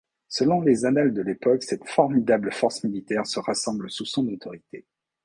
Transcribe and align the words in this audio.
Selon 0.29 0.61
les 0.61 0.85
annales 0.85 1.13
de 1.13 1.21
l'époque, 1.21 1.61
cette 1.61 1.87
formidable 1.87 2.51
force 2.51 2.83
militaire 2.83 3.27
se 3.27 3.39
rassemble 3.39 3.91
sous 3.91 4.05
son 4.05 4.25
autorité. 4.29 4.87